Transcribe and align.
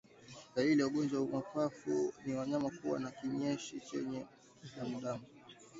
Dalili 0.55 0.81
ya 0.81 0.87
ugonjwa 0.87 1.21
wa 1.21 1.27
mapafu 1.27 2.13
ni 2.25 2.33
mnyama 2.33 2.69
kuwa 2.81 2.99
na 2.99 3.11
kinyesi 3.11 3.79
chenye 3.79 4.25
damudamu 4.77 5.23